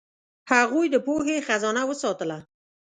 [0.51, 2.37] هغوی د پوهې خزانه وساتله.